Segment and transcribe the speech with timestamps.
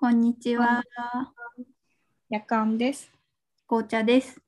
[0.00, 0.84] こんにちは。
[2.30, 3.10] 夜間です。
[3.66, 4.40] 紅茶です。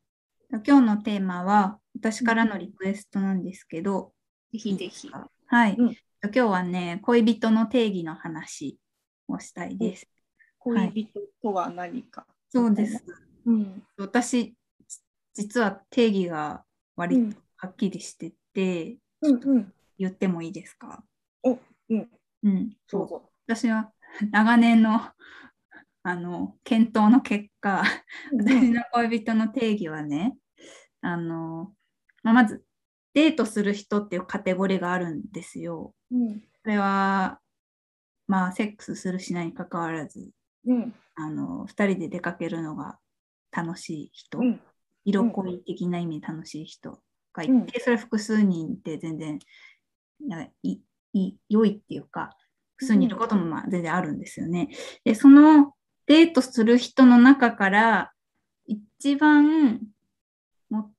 [0.65, 4.13] 今日のテーマは私からのリクエストなんですけど、
[4.52, 5.10] ぜひぜひ。
[5.47, 5.75] はい。
[5.76, 8.79] うん今日はね、恋人の定義の話
[9.27, 10.07] をしたいです。
[10.60, 12.28] 恋人とは何か。
[12.48, 13.04] そうです。
[13.44, 13.82] うん。
[13.96, 14.54] 私、
[15.34, 16.62] 実は定義が
[16.94, 19.72] 割とはっきりしてて、うんうん。
[19.98, 21.02] 言ってもいいですか？
[21.42, 21.58] お、
[21.88, 22.08] うん。
[22.44, 22.70] うん。
[22.88, 23.30] どうぞ。
[23.48, 23.90] 私は
[24.30, 25.00] 長年の
[26.02, 27.82] あの検討の結果、
[28.33, 30.36] 私の恋人の定義はね、
[31.02, 31.74] あの、
[32.23, 32.64] まあ、まず、
[33.12, 35.95] デートする人っていうカテゴリーがあるんですよ。
[36.10, 36.41] うん。
[36.62, 37.41] それは、
[38.27, 40.30] まあ、セックスするしないにかかわらず、
[40.66, 40.95] うん。
[41.16, 42.98] あの、二人で出かけるのが
[43.50, 44.61] 楽しい人、うん。
[45.05, 47.02] 色恋的な意味で楽しい人
[47.33, 49.38] がいて、うんそれは複数人って全然
[50.62, 50.78] い
[51.12, 52.36] い良いっていうか、
[52.80, 54.70] 複数人いることもまあ全然あるんですよね。
[55.05, 55.75] で、その
[56.07, 58.12] デートする人の中から、
[58.67, 59.81] 一番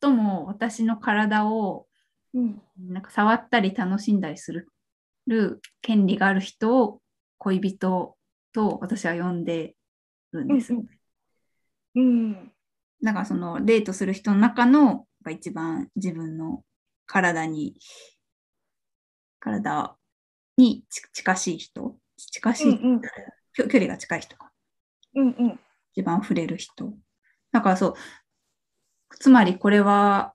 [0.02, 1.88] 最も私の体を
[2.34, 2.62] うん。
[2.78, 4.70] なんか触ったり楽しんだりする
[5.82, 7.02] 権利がある人を
[7.38, 8.16] 恋人
[8.54, 9.76] と私は呼んで
[10.32, 10.74] るんです。
[10.74, 10.86] うん
[11.96, 12.52] うん。
[13.04, 16.64] だからそのデートする人の中のが一番自分の
[17.06, 17.76] 体に、
[19.40, 19.98] 体
[20.58, 23.02] にち近しい人、近しい、うんうん
[23.54, 24.38] 距距離が近い人？
[24.38, 24.50] が
[25.16, 25.60] うんうん。
[25.94, 26.94] 一番触れる人？
[27.52, 27.94] だからそう、
[29.20, 30.34] つまりこれは、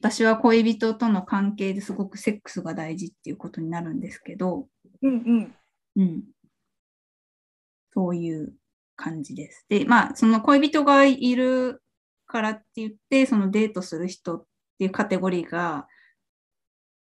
[0.00, 4.68] 私は恋人との関係ですごくセックスが大事っていうことになるんですけど、
[5.02, 5.54] うんうん。
[5.96, 6.22] うん。
[7.92, 8.54] そういう
[8.94, 9.64] 感じです。
[9.68, 11.82] で、まあ、その恋人がいる
[12.26, 14.44] からって言って、そのデートする人っ
[14.78, 15.86] ていうカテゴリーが、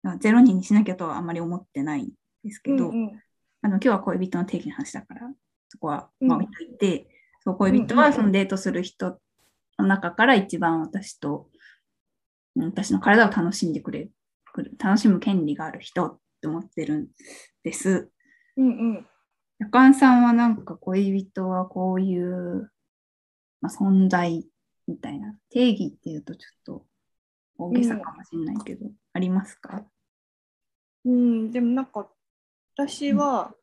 [0.04, 2.10] あゼロ人にしなきゃとはあんまり思ってないん
[2.46, 3.22] ですけど、うん
[3.62, 5.22] あの今日は恋人の定義の話だから、
[5.68, 7.10] そこはうんまあ置いといて、
[7.44, 9.20] そう恋人はそのデートする人
[9.78, 11.50] の中から一番私と、
[12.56, 14.12] うん私の体を楽しんでくれる、
[14.78, 17.08] 楽しむ権利がある人って思ってるん
[17.66, 18.10] です。
[18.56, 19.08] うんうん。
[19.60, 22.72] 夜間さんはなんか恋人はこういう、
[23.60, 24.48] まあ、存在
[24.88, 26.86] みたいな定義っていうとちょっと
[27.58, 29.84] 大げさかもしれないけど、ありますか？
[31.04, 31.52] うん。
[31.52, 32.08] でもなんか、
[32.78, 33.56] 私は、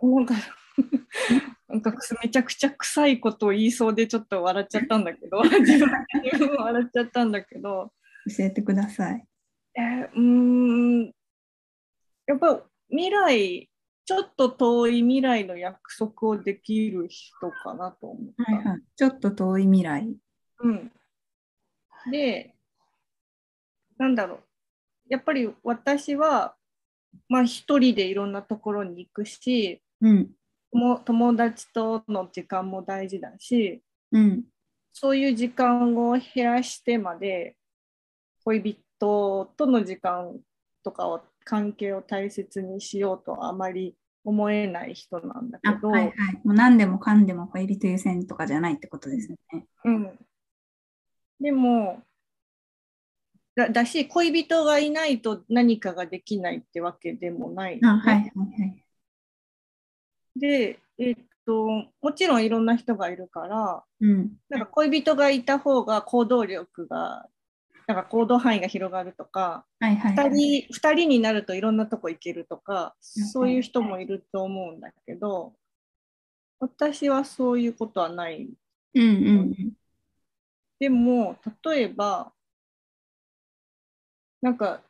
[0.00, 0.34] なんか、
[1.68, 5.90] なんかめちゃくちゃ臭いことを言いそうでちょっと笑っちゃったんだけど、 自分
[6.24, 7.92] 自分笑っちゃったんだけど、
[8.36, 9.26] 教えてください。
[9.74, 11.14] えーうーん
[12.26, 13.70] やっぱ未来
[14.04, 18.52] ちょっと遠い未来の約束をできる人かなと思った。
[18.52, 18.82] はいはい。
[18.96, 20.16] ちょっと遠い未来。
[20.60, 20.92] うん、
[22.10, 22.54] で
[23.98, 24.42] なんだろう
[25.08, 26.56] やっぱり私は
[27.28, 30.30] まあ一人でいろんなところに行くしうん。
[30.72, 34.44] も友達との時間も大事だしうん。
[34.92, 37.56] そういう時間を減らしてまで
[38.44, 38.62] 恋
[38.98, 40.38] 人との時間
[40.82, 46.14] とかを関係を大切にしようとはあまり思えない人なんだあ、けど、はいはい。
[46.44, 49.66] もう何でもかんでも恋人優先とかじゃないってことですよね。
[49.84, 50.18] うん、
[51.40, 52.02] でも
[53.54, 58.24] だだし恋人がいないと何かができないってわけでもないはいはいは
[58.66, 58.84] い。
[60.36, 61.66] で、えっと、
[62.00, 64.32] もちろんいろんな人がいるからうん。
[64.48, 67.26] なんか恋人がいた方が行動力が
[67.86, 70.30] なんか行動範囲が広がるとかはいはい、は2い。
[70.30, 75.54] 人 ,2 人になるといろんなとこ行けるとかうんそういう人もいると思うんだけど
[76.58, 78.48] 私はそういうことはない
[78.94, 79.06] うんう
[79.44, 79.72] ん
[80.78, 82.32] でも例えば
[84.42, 84.82] なんか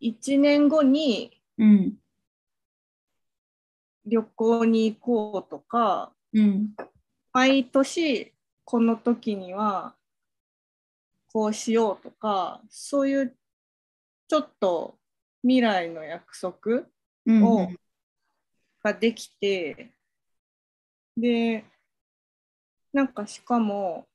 [0.00, 1.32] 1年後に。
[4.04, 4.98] 旅行に行
[5.32, 6.74] こうとかうん。
[7.32, 8.32] 毎年
[8.64, 9.94] この時には
[11.32, 13.36] こうしようとかそういう
[14.28, 14.98] ちょっと
[15.42, 16.84] 未来の約束
[17.26, 17.44] うん。
[17.44, 17.68] を
[18.82, 19.92] ができて、
[21.16, 21.64] で
[22.92, 24.06] なんかしかも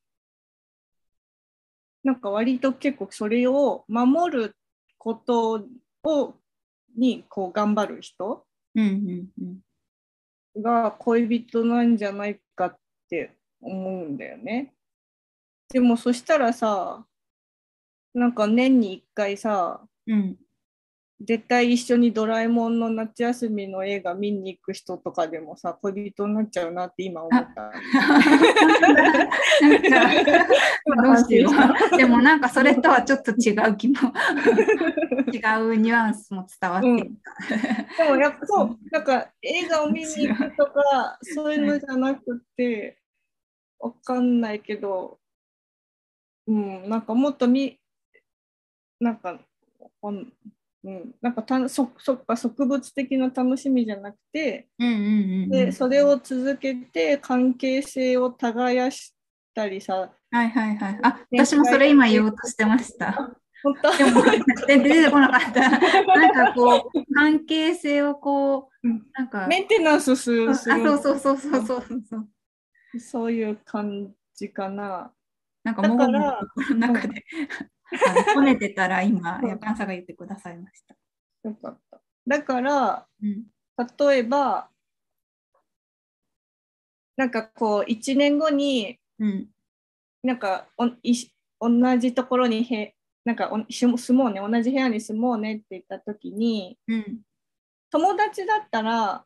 [2.04, 4.56] なんか割と結構それを守る
[4.98, 5.68] こと
[6.04, 6.36] を
[6.98, 8.46] にこう頑張る人
[8.76, 9.60] うんうん
[10.56, 10.62] うん。
[10.62, 12.78] が恋人なんじゃないかっ
[13.10, 14.74] て思うんだよね。
[15.70, 17.06] でもそしたらさ
[18.14, 20.38] なんか年に1回さうん。
[21.20, 27.72] 絶対一緒にドラえもんの夏休みの映画見に行く人とかでもさ、恋人になっちゃうなって今思った。
[31.04, 31.50] どうしよ
[31.94, 31.98] う。
[31.98, 33.96] でもなんかそれとはちょっと違う気も、
[35.34, 37.10] 違うニュアンスも伝わってき
[37.98, 38.04] た。
[38.04, 43.00] でもやっぱそう、なんか映画を見に行くとか、そういうのじゃなくて、
[43.80, 45.20] わかんないけど、
[46.46, 47.80] うん、なんかもっとみ、
[49.00, 49.40] なんか、
[50.88, 55.50] うん、なんかたそそっか植物的な楽しみじゃなくて、うんうんうんうん。
[55.50, 59.14] でそれを続けて関係性を耕し
[59.54, 61.00] たりさ、はいはいはい。
[61.04, 63.38] あ、私もそれ今言おうとしてました。
[63.64, 63.98] 本当？
[63.98, 64.22] でも、
[64.68, 65.70] 全然出てこなかった。
[66.16, 72.30] なんかこう、関係性をこううん、なんか、メンテナンスするあ、そうそうそうそうそうそう。
[73.00, 75.12] そういう感じかな。
[75.64, 77.26] なんか、だもごもごから心の中で、
[78.34, 80.96] こねてたら今、うんやかんさんが言ってくださいました。
[81.44, 82.02] よかった。
[82.28, 83.46] だから、うん。
[84.00, 84.70] 例えば、
[87.16, 89.48] なんかこう、1年後に、うん。
[90.24, 91.32] なんかおいし
[91.62, 97.22] 同じところにへ、なんかおし住もうね、同じ部屋に住もうねって言ったときに、うん。
[97.92, 99.26] 友達だったら、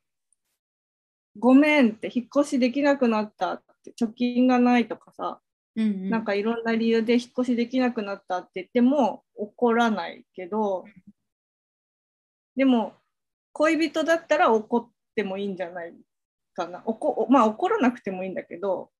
[1.37, 5.41] ごめんって引っ越しできなくなったって、貯金がないとかさ、
[5.75, 6.09] うんうん。
[6.09, 10.85] なんかいろんな理由で引っ越しできなくなったって言っても怒らないけど、
[12.55, 12.93] でも
[13.53, 15.93] 恋人だったら怒ってもいいんじゃない
[16.53, 16.81] かな。
[16.85, 18.91] おこまあ怒らなくてもいいんだけど、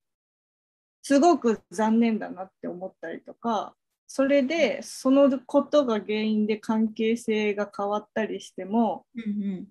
[1.03, 3.75] すごく残念だなって思ったりとか、
[4.07, 9.67] それでそのことが原因で関係性が変わったりしてもうん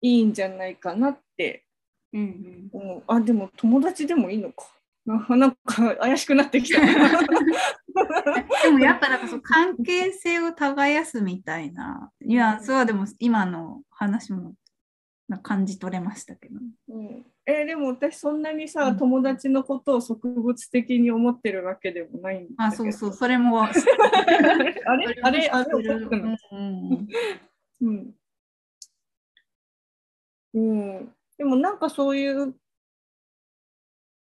[0.00, 1.64] いいんじゃないかなって
[2.12, 2.20] うん。
[2.20, 2.82] うんうん。
[2.84, 3.02] 思う。
[3.08, 4.66] あ、でも友達でもいいのか。
[5.06, 6.80] な なんか怪しくなってきた。
[6.80, 14.54] でもやっぱなんかその関係性を耕すみたいなニュアンスはでも今の話も
[15.42, 16.58] 感じ取れましたけど。
[16.88, 22.64] うんえーでも私そんなにさ、うん友達のことを植物的に思ってるわけでもないんだ。
[22.64, 23.64] あ、そうそう、それも。
[23.68, 23.74] あれ？
[25.22, 25.50] あれ？
[25.50, 25.70] あれ？
[25.76, 27.06] うん
[27.82, 28.14] うん。
[30.54, 31.14] うん。
[31.36, 32.54] でもなんかそういう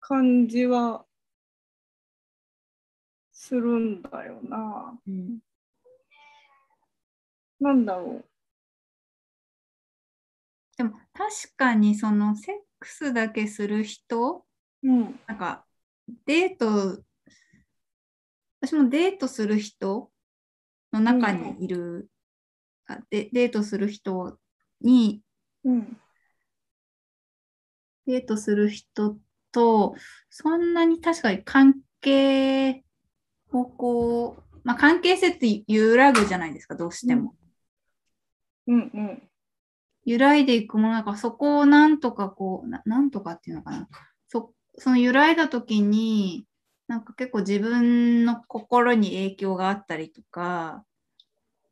[0.03, 1.07] 感じは
[3.33, 4.99] するんだよな。
[5.07, 5.39] うん
[7.61, 8.25] なんだろ
[10.77, 14.45] でも確かにそのセックスだけする人、
[14.83, 14.89] う。
[14.89, 15.21] うん。
[15.29, 15.65] なんか
[16.27, 17.01] デート、
[18.61, 20.11] 私もデートする人
[20.93, 22.11] の中にいる、
[22.89, 24.37] あでデートする人
[24.81, 25.23] に、
[25.63, 25.97] うん。
[28.07, 29.17] デートする人
[29.53, 29.95] と、
[30.31, 32.83] そんなに確かに関係
[33.53, 37.35] をこう、まあ、関係性って揺らぐじゃないですか、どうしても。
[38.67, 39.23] うんうん。
[40.05, 43.89] 揺らいでいくものなんかそこをなんとかこうな、なんとかっていうのかな。
[44.29, 46.47] そその揺らいだ時に、
[46.89, 50.85] なんか結構自分の心に影響があったりとか、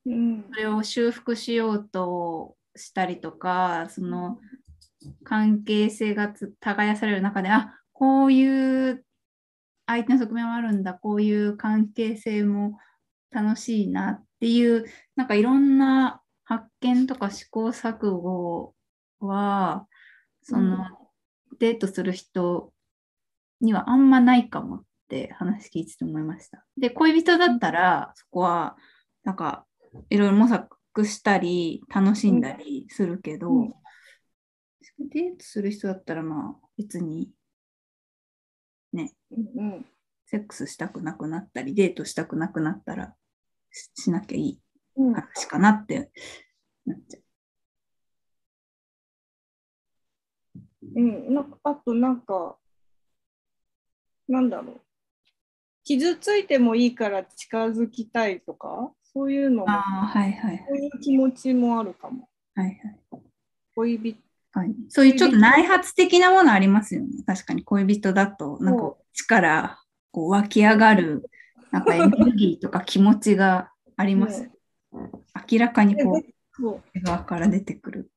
[0.06, 4.38] うんそれを修復しようとしたりとか、その
[5.24, 9.04] 関係性がつ耕される中で、あこういう
[9.86, 12.78] 相手の側面もあるんだ、こういう関係性も
[13.30, 14.84] 楽しいなっていう、
[15.16, 18.74] なんかいろんな発見とか試行錯誤
[19.20, 19.86] は、
[20.42, 20.86] その、
[21.58, 22.72] デートする人
[23.60, 26.64] にはあんまないかもって話聞いてて思いました。
[26.78, 28.76] で、恋人だったら、そこは、
[29.24, 29.66] なんか、
[30.08, 33.74] いろいろ模索したり、楽しんだりするけど、うん
[35.08, 37.30] デートする人だったら、まあ、別に、
[38.92, 39.86] ね、うん
[40.26, 43.16] セックスしたくなくなったり、デートしたくなくなったら
[43.72, 44.60] ししなきゃいい
[44.96, 45.12] うん。
[45.12, 46.12] 話かなって
[46.86, 47.22] なっちゃう。
[50.94, 52.56] うん、なんかあとなんか、
[54.28, 54.80] なんだろう。
[55.82, 62.28] 傷ついてもいいから近づきたいとか、そういうのも、あはいはいそういう気持ちもあるかも。
[62.54, 63.00] はいはい。
[63.74, 64.29] 恋人。
[64.52, 67.08] はい、そういうちょっと内発的なものありますよね。
[67.26, 69.80] 確かに恋人だと、なんか力
[70.10, 71.30] こう湧き上がる、
[71.70, 74.50] なんかエネルギーとか気持ちがあります。
[74.92, 76.20] 明らかにこ
[76.60, 78.10] う、側から出てくる。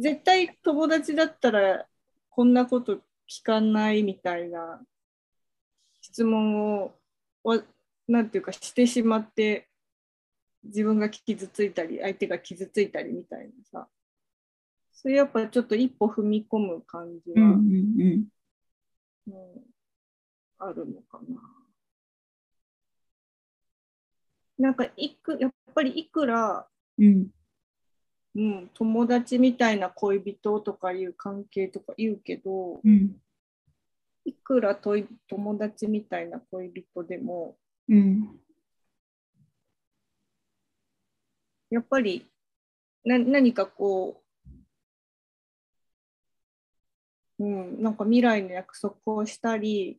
[0.00, 1.86] 絶対友達だったら
[2.30, 4.80] こんなこと聞かないみたいな
[6.00, 6.94] 質問を
[7.44, 7.60] わ
[8.08, 9.68] なんていうかしてしまって
[10.64, 13.88] 自分が傷ついたり相手が傷ついたりみたいなさ
[15.02, 18.24] それやっぱちょっと一歩踏み込む感じは、うんうん
[20.58, 21.42] あるのかな。
[24.58, 26.68] なんかいくやっぱりいくら
[26.98, 27.26] うん。
[28.36, 33.16] うん、友達みたいな恋人とかいう関係とか言うけど、うん。
[34.24, 37.56] いくらとい友達みたいな恋人でも、
[37.88, 38.38] うん。
[41.70, 42.24] やっぱり
[43.04, 44.22] な何かこ
[47.42, 49.98] う、うん、なんか未来の約束をしたり、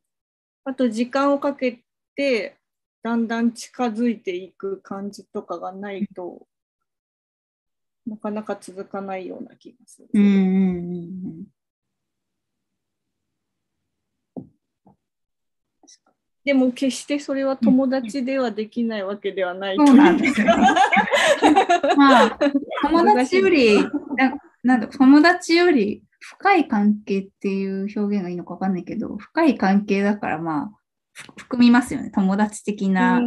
[0.64, 1.84] あと時間をかけ
[2.16, 2.58] て
[3.04, 6.48] だんだん近づいていく感じとかがないと、
[8.06, 10.10] なかなか続かないような気がする。
[10.14, 10.24] うん。
[10.24, 11.46] うん。
[16.46, 20.66] でも決してそれは友達ではできないわけではないそうなんですというよね。
[21.96, 22.40] まあ、
[22.82, 23.90] 友達より、な
[24.62, 30.72] なんだ、友達より深い関係っていう表現がいいのかわかんないけど、深い関係だから、まあ、
[31.12, 32.12] ふ含みますよね。
[32.12, 33.22] 友達的な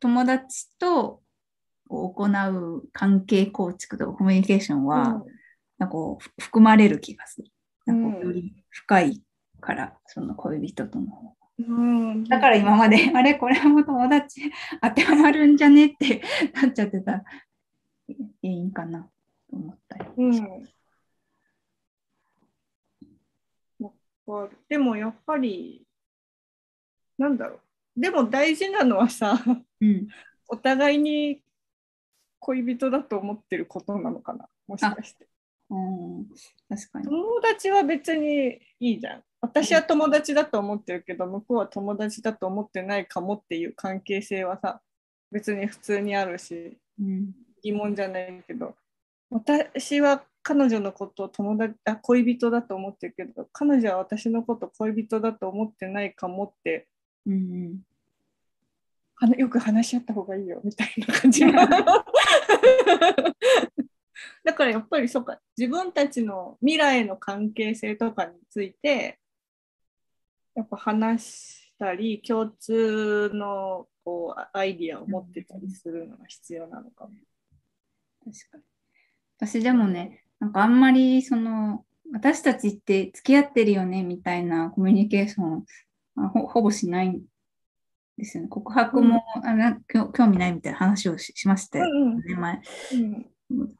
[0.00, 1.20] 友達と
[1.88, 5.22] 行う関係構築とかコミュニケーションは、
[5.78, 7.48] なんかこうふ含まれる気がする。
[7.84, 9.22] なんかより深い
[9.60, 11.34] から、その恋人との方が。
[11.58, 14.50] うん、だから今まで、 あれ、これはもう友達
[14.80, 16.22] 当てはまるんじゃねって
[16.54, 17.24] なっちゃってた
[18.08, 19.02] 原因かな
[19.50, 20.04] と思ったり。
[20.16, 20.64] うん。
[23.80, 23.92] わ
[24.32, 25.86] かるでもやっぱり、
[27.18, 28.00] なんだろう。
[28.00, 29.38] でも大事なのはさ、
[29.80, 30.08] うん。
[30.48, 31.42] お互いに
[32.40, 35.28] 恋人だと思ってることなのかな、もしかして。
[35.70, 36.26] うん、
[36.68, 37.04] 確かに。
[37.04, 39.22] 友達は別にいいじゃん。
[39.40, 44.82] 私は友達だと思ってるけど、向こうは友達だと思ってないかもっていう関係性はさ、
[45.30, 47.32] 別に普通にあるし、うん。
[47.62, 48.74] 疑問じゃないけど、
[49.30, 56.88] 私は彼女のことを友達あ恋人だと思ってるけど、彼女は私のこと恋人だと思ってないかもって、
[57.26, 57.80] うん。
[59.14, 61.44] はなよく話し合った方がいいよみたいな感じ。
[64.42, 69.18] だからやっぱりそうか、自分たちの未来の関係性とかについて、
[70.54, 77.12] やっぱ話したり、共通のこうアイディアを持ってたりするのが必要なのかも。
[78.24, 78.69] 確かに。
[79.40, 85.64] 私でもね、なんかあんまりその、私たちって付き合ってるよねみたいなコミュニケーション
[86.16, 87.22] あほほぼしないん
[88.18, 88.48] ですよね。
[88.48, 92.60] 告白も、あな興興味ないみたいな話をししましたようんね、前。
[92.94, 93.70] うん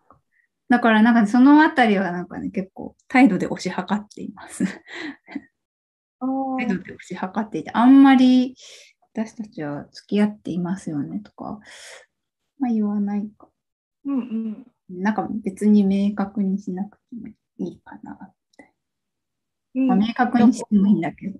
[0.68, 4.64] だからなんかねそのあたりはなんかね、結構態度で推し量っています。
[6.20, 6.26] あ
[6.58, 8.54] 態度で推し量っていて、あんまり
[9.12, 11.58] 私たちは付き合っていますよねとか、
[12.60, 13.48] まあ言わないか。
[14.04, 17.28] うんうんなんか別に明確にしなくても
[17.58, 18.32] いいかな。
[19.74, 21.38] うんまあ、明確にしてもいいんだけど。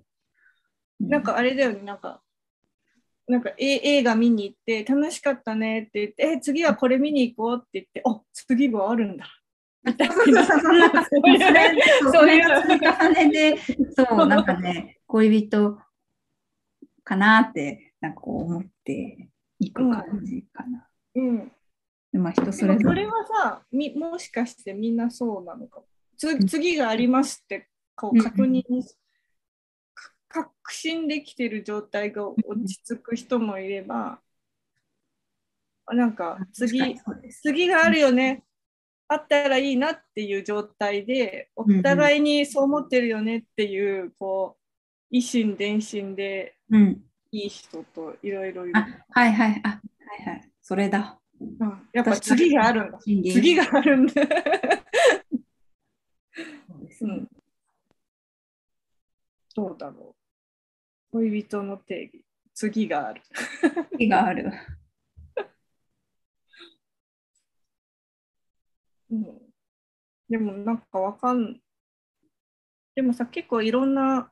[1.01, 2.21] うなんかあれだよね、なんか、
[3.27, 9.25] なんかえ映画見に行って楽しかったねって言って、え、次はこれ見に行こうって言って、あ次はあるんだ。
[9.83, 10.27] みたいなそう
[12.29, 12.53] いう重
[13.13, 13.57] ねで、
[13.95, 15.79] そう、なんかね、恋人
[17.03, 19.27] かなって、なんかこう思って
[19.59, 20.87] いく感じかな。
[21.15, 21.51] うん、で
[22.17, 22.83] まあ人それぞれ。
[22.83, 25.85] それはさみ、もしかしてみんなそうなのかも。
[26.17, 28.83] つ次がありますってこう確認に、
[29.93, 34.21] か確信できてる状態が落ち着く人もいれば、
[35.87, 36.95] なんか次、
[37.41, 38.43] 次があるよね、
[39.07, 44.61] あったらいいなっていう状態で、お互いにそう思ってるよねっていう、こう、
[45.09, 47.03] 一心伝心でうん。
[47.33, 48.77] いい人といろいろいる。
[48.77, 49.61] あ、はいはい。
[49.63, 49.79] あ、は
[50.25, 50.51] いはい。
[50.61, 51.20] それだ。
[51.41, 52.99] うんやっぱ次があるんだ。
[52.99, 54.13] 次次があるんだ。
[54.13, 54.25] そう
[56.85, 57.27] ですねうん。
[59.55, 60.15] どうだろ
[61.11, 61.17] う。
[61.17, 62.23] 恋人の定義。
[62.53, 63.21] 次がある。
[63.91, 64.51] 次がある。
[69.09, 69.25] うん、
[70.29, 71.59] でもなんかわかん
[72.95, 74.31] でもさ結構いろんな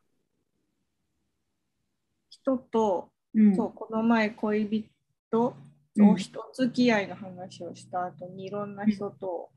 [2.29, 3.55] 人と、うん。
[3.55, 4.89] そうこの前恋
[5.31, 5.55] 人
[5.95, 9.49] うんと人付き合いの話をした後にいろんな人と、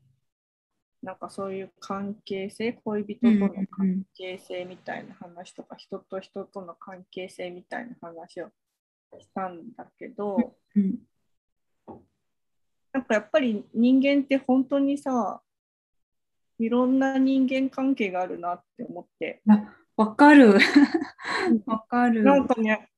[1.01, 8.49] なんかそういう関係性恋人との関係性みたいな話とか、人と人との関係性みたいな話を
[9.19, 10.99] したんだけど、うん。
[12.91, 15.41] なんかやっぱり人間って本当にさ、
[16.59, 19.41] いろんな人間関係があるなって思って。
[19.49, 20.53] あ、わかる。
[21.65, 22.23] わかる。
[22.23, 22.89] なんかね、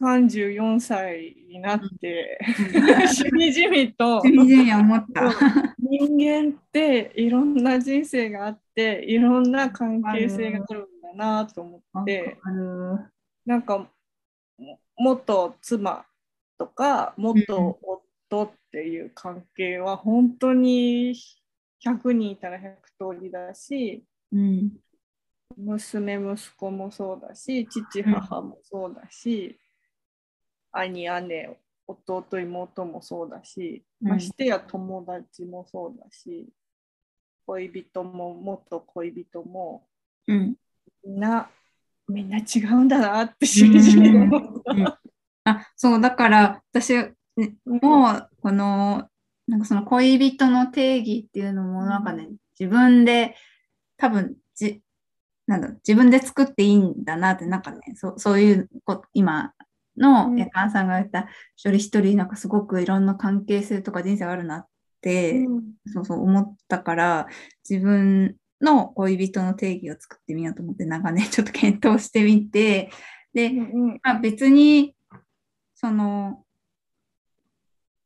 [0.00, 2.38] 34歳になって、
[3.12, 4.20] しみじみと。
[5.78, 12.38] 人間っていろんな人生があって、いろんな関係性があるんだなと思って。
[13.46, 13.78] なんか
[14.58, 16.04] も元妻
[16.58, 17.78] ととか元
[18.28, 21.14] 夫っていう関係は本当に
[21.84, 24.72] 100人いたら100通りだし、うん。
[25.56, 29.56] 娘息子もそうだし父母もそうだし、
[30.74, 36.48] 兄姉弟妹もそうだし、うんましてや友達もそうだし
[37.46, 39.86] 恋人も元恋人も
[40.26, 40.56] うん。
[41.04, 41.50] みんな
[42.08, 45.00] みんな違うんだなってしみじみ思った。
[45.44, 49.08] あ、そう、だから私、ねもう、この、
[49.46, 52.28] なんかその恋人の定義っていうのも、なんかね、
[52.58, 53.36] 自分で、
[53.96, 54.82] 多分じ、
[55.46, 59.52] なんだ自分で作っていいんだなって、なんかね、そうそういうこ、今
[59.96, 60.38] のうん。
[60.38, 64.66] 夜間さんが言った、一人一人、なんかすごくいろんな関係性とか人生があるなっ
[65.00, 65.62] て、うん。
[65.86, 67.28] そうそう思ったから、
[67.68, 72.90] 自分の恋人の定義を作ってみようと思って、なんかね、ちょっと検討してみて、
[73.32, 73.52] で、う
[73.94, 74.00] ん。
[74.02, 74.94] まあ、別に、
[75.74, 76.44] その、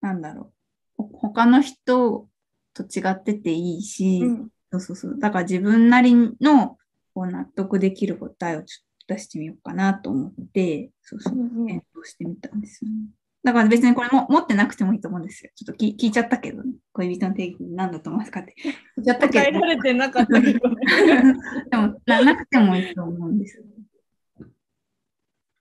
[0.01, 0.53] なんだろ
[0.99, 2.29] う、ほ他の人
[2.75, 4.49] と違ってていいし、うん。
[4.71, 6.77] そうそうそう、だから自分なりの
[7.15, 12.97] こう納得できる答えをちょっと出してみようかなと思って、そうそう、うん検討してみたんですよね。
[13.43, 15.51] だから別にこれも持ってなくてもいいと思うんですよ。
[15.55, 18.55] ちょっと聞聞いちゃったけど、ね、恋人の定義何だと思いますかって。
[18.99, 20.77] 聞いちゃったけど答えら、れてなかったけどね。
[21.71, 23.65] でもななくてもいいと思うんですよ。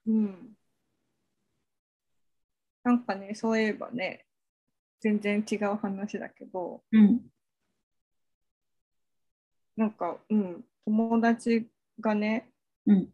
[0.06, 0.54] うん
[2.84, 4.24] なんかね、そういえばね、
[5.00, 7.20] 全然違う話だけど、うん。
[9.76, 11.68] なんか、うん、友達
[12.00, 12.50] がね、
[12.86, 13.12] うん。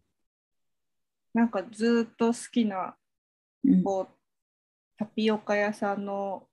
[1.35, 2.97] なんかずっと好きな、
[3.64, 3.83] うん。
[3.83, 4.14] こう、
[4.97, 6.49] タピオカ屋さんの、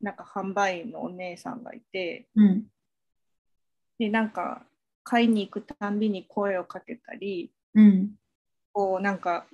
[0.00, 2.66] なんか販売員のお姉さんがいて、うん。
[3.98, 4.66] で、なんか、
[5.04, 8.16] 買いに行くたんびに声をかけたり、うん。
[8.72, 9.46] こう、なんか、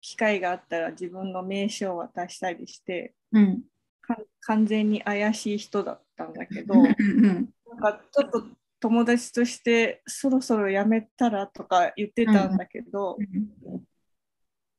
[0.00, 3.62] 機会があったら自分の名刺を渡したりして、うん。
[4.00, 7.50] か完全に怪しい人だったんだけど、うん。
[7.68, 8.44] なんかちょっと
[8.80, 13.16] 友達としてそろそろやめたらとか言ってたんだけど、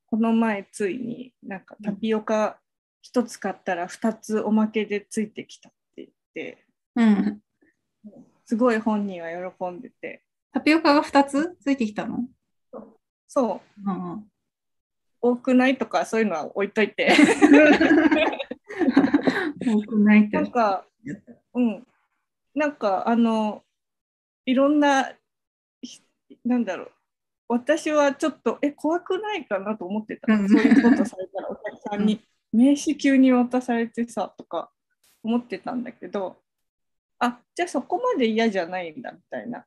[0.10, 2.60] この前ついになんかタピオカ
[3.14, 7.42] 1つ買ったら2つおまけでついてきたって言って、うん。
[8.46, 10.24] すごい本人は喜んでて、
[10.54, 12.24] タピオカが2つついてきたの？
[13.28, 14.26] そう、うん。
[15.20, 17.14] 多くないとかそういうのは置いといて、
[19.66, 20.38] 多くないって。
[20.38, 20.86] なんか、
[21.54, 21.88] うん、
[22.56, 23.64] なんかあの、
[24.48, 25.12] いろんな、
[25.82, 26.02] ひ
[26.46, 26.92] なんだろう、
[27.50, 30.34] 私はちょっと、え、怖くないかなと思ってた。
[30.34, 30.50] うん。
[30.50, 32.22] そういうことされたら、お客さんに
[32.54, 34.72] 名刺急に渡されてさ、とか
[35.22, 36.38] 思ってたんだけど、
[37.20, 39.66] あ、じゃあそこまで嫌じゃないんだみたいな。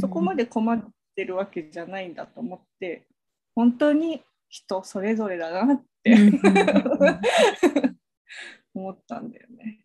[0.00, 0.84] そこまで困っ
[1.16, 3.08] てるわけじゃないんだと思って、
[3.56, 6.14] 本当に人それぞれだなって
[8.74, 9.84] 思ったんだよね。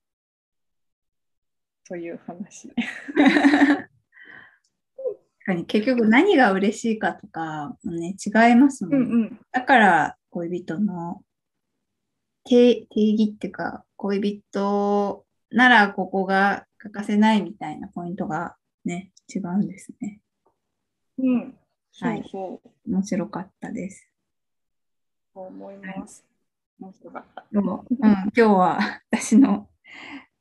[1.87, 2.69] という話。
[5.45, 9.05] 確かに結局何が嬉しいかとかもね、違いますもんね。
[9.05, 9.39] うんうん。
[9.51, 11.21] だから恋人の
[12.45, 20.21] 定定義っていうか、恋人ならここが欠かせないみたいなポイントがね、違うんですね。
[21.17, 21.57] うん。
[21.91, 22.91] そはいうそう。
[22.91, 24.09] 面白かったです。
[25.33, 26.25] そう思います。
[26.79, 27.45] 面白かった。
[27.51, 28.79] でもうん、今日は
[29.11, 29.67] 私の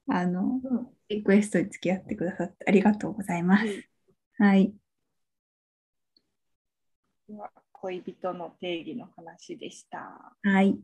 [0.09, 0.89] あのうん。
[1.09, 3.65] リクエストに付き合ってくださってありがとうございます。
[4.39, 4.73] はい。
[7.29, 10.35] では恋人の定義の話でした。
[10.43, 10.79] はい。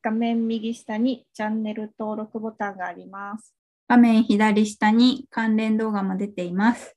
[0.00, 3.54] 画面右下にチャンネル登録ボタンがあります。
[3.88, 6.96] 画面左下に関連動画も出ています。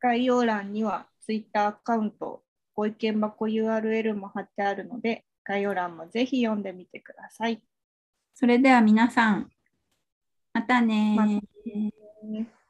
[0.00, 2.42] 概要欄には Twitter アカウント、
[2.74, 7.62] ご意見箱 URL も貼ってあるので、概要欄もぜひ読んでみてください。
[8.34, 9.50] それでは皆さん、
[10.52, 11.40] またねまたー。
[12.32, 12.63] ね